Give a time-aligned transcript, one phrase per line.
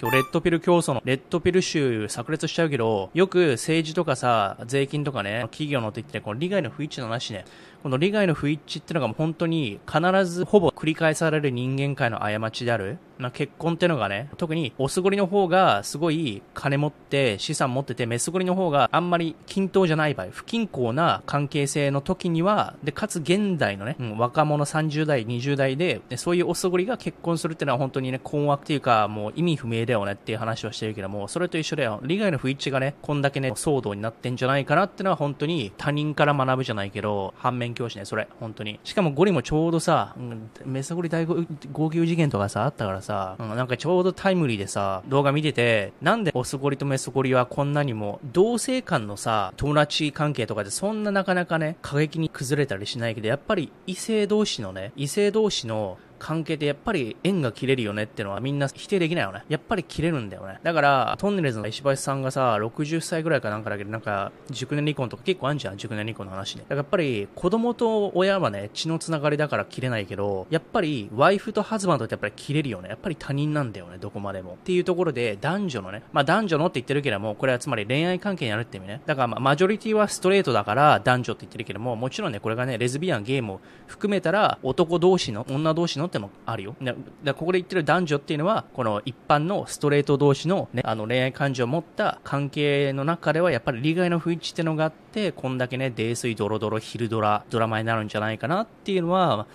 [0.00, 7.44] 今日レッドピル競争のレッドピル州炸裂しちゃうけど、よく政治とかさ、税金とかね、企業のって言って、この利害の不一致の話ね、
[7.82, 12.98] この利害の不一致ってのが本当に必ずほぼ繰り返される人間界の過ちである。
[13.18, 32.00] な結婚ってのがね、特にオスゴリの方がすごい金持って資産持ってて、メスゴリの方があんまり均等じゃない場合、不均衡な関係性の時には、で、かつ現代のね、うん、若者30代、20代でで、そういうオスゴリが結婚するってのは本当にね、困惑っていうか、もう意味不明だよねっていう話をしてるけども、それと一緒だよ。
[32.04, 38.28] 利害の不一致がね、こんだけね、騒動になってんじゃないかなってのは本当に他人から学ぶじゃないけど、反面教師ね、それ。
[38.40, 38.80] 本当に。
[38.84, 59.44] しかもゴリもちょうどさ、うん、メソゴリ大号泣事件とかさ、あったからさ、うん、なんかちょうどタイムリーでさ、動画見てて、なんでオスゴリとメスゴリはこんなにも、同性間のさ、友達関係とかでそんななかなかね、過激に崩れたりしないけど、やっぱり異性同士のね、異性同士の関係でやっぱり縁が切れるよねってのはみんな否定できないよね。
[59.48, 60.60] やっぱり切れるんだよね。
[60.62, 66.62] だから、トンネルズの石橋さんがさ、60歳ぐらいかなんかだけど、なんか、熟年離婚とか結構あんじゃん、熟年離婚の話ね。
[66.62, 72.88] だからやっぱり、子供と親はね、血のつながりだから切れないけど、やっぱり、ワイフとハズバンドってやっぱり切れるよね。
[72.88, 74.54] やっぱり他人なんだよね、どこまでも。
[74.54, 79.00] っていうところで、男女のね、まあ男女のって言ってるけども、これはつまり恋愛関係にあるって意味ね。
[79.06, 86.76] だから、まあ、マジョリティはストレートだから男女って言ってるけども、もちろんね、これがね、レズビアン、ゲームを含めたら、男同士の、女同士のってもあるよ。
[87.24, 99.46] だここで言ってる男女っていうのは、この一般のストレート同士の,、ね、あの恋愛感情を持った関係の中では、やっぱり利害の不一致ってのがあって、こんだけね、泥酔ドロドロ昼ドラ、ドラマになるんじゃないかなっていうのは、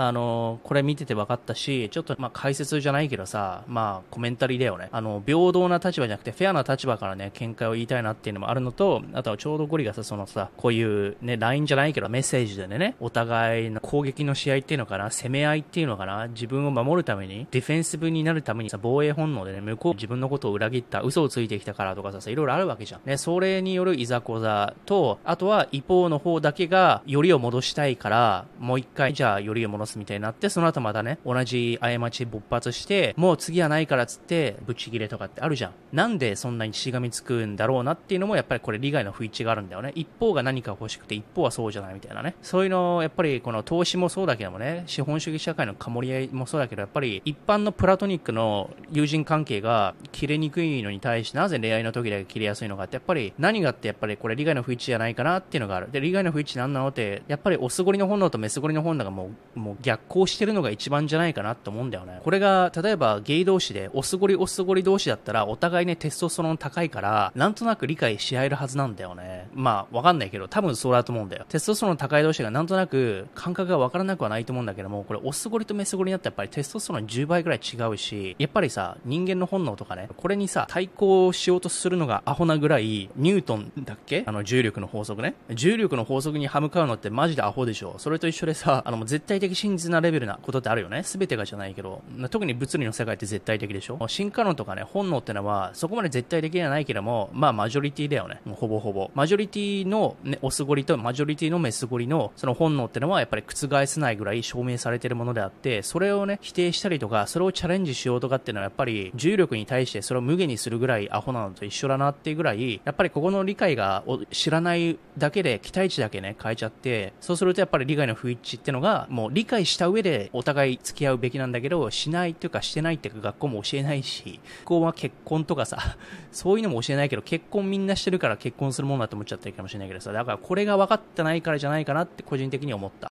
[0.00, 4.88] あの、これ見てて分かったし、ちょっと、まあ、解説じゃないけどさ、まあ、コメンタリーだよね。
[4.92, 23.00] あの、平等な立場じゃなくて、フェアな立場からね、見解を言いたいなっていうのもあるのと、あとはちょうどゴリがさ、そのさ、こういうね、LINE じゃないけど、メッセージでね、お互いの攻撃の試合っていうのかな、攻め合いっていうのかな、自分を守るために、ディフェンス部になるためにさ、防衛本能でね、向こう自分のことを裏切った、嘘をついてきたからとかさ、いろいろあるわけじゃん。
[23.04, 35.72] ね、それによるいざこざと、あとは一方の方だけが、よりを戻したいから、もう一回、じゃあ、よりを戻すみたいになって、その後またね、同じ過ち勃発して、もう次はないからっつって、ブチギレとかってあるじゃん。
[35.92, 39.92] なんでそんなにしがみつくんだろうなっていうのも、やっぱりこれ利害の不一致があるんだよね。
[39.94, 42.34] 一方が何か欲しくて、一方はそうじゃないみたいなね。
[42.42, 55.90] そういうの、やっぱりこの投資もそうだけどもね、資本主義社会のかもり合いもそうだけど、やっぱり一般のプラトニックの友人関係が切れにくいのに対して、なぜ恋愛の時だけ切れやすいのかって、やっぱり何がってやっぱりこれ利害の不一致じゃないかなっていうのがある。
[55.90, 62.20] で、利害の不一致なんなのって、やっぱりオスゴリの本能とメスゴリの本能がもう、もう逆行してるのが一番じゃないかなと思うんだよね。
[62.24, 69.48] これが、例えばゲイ同士で、オスゴリオスゴリ同士だったら、お互いね、テストステロン高いから、なんとなく理解し合えるはずなんだよね。
[69.54, 71.44] まあ、わかんないけど、多分そうだと思うんだよ。
[71.48, 84.24] テストステロン高い同士がなんとなく感覚がわからなくはないと思うんだけども、これオスゴリとメスゴリになってやっぱりテストステロン10倍ぐらい違うし、やっぱりさ、人間の本能とかね、これにさ、対抗しようとするのがアホなぐらい、ニュートンだっけ？
[84.26, 85.34] あの、重力の法則ね。
[85.50, 87.94] 重力の法則に歯向かうのってマジでアホでしょ。
[87.98, 91.02] それと一緒でさ、あの、絶対的真実なレベルなことってあるよね。
[91.02, 98.40] すべてがじゃないけど、特に物理の世界って絶対的でしょ進化論とかね、本能ってのは、そこまで絶対的ではないけども、まあマジョリティだよね。
[98.52, 99.10] ほぼほぼ。
[99.14, 125.96] マジョリティの、ね、オスゴリとマジョリティのメスゴリの、その本能ってのはやっぱり覆せないぐらい証明されてるものであって、それをね、否定したりとか、それをチャレンジしようとかっていうのはやっぱり重力に対してそれを無限にするぐらいアホなのと一緒だなっていうぐらい、やっぱりここの理解が知らないだけで期待値だけね、変えちゃって、そうするとやっぱり理解の不一致ってのが、もう理解した上でお互い付き合うべきなんだけど、しないというかしてないっていうか学校も教えないし、学校は結婚とかさ、
[126.30, 133.06] そういうのも教えないけど、結婚みんなしてるから結婚するもんだと思っちゃってるかもしれないけどさ、だからこれが分かってないからじゃないかなって個人的に思った。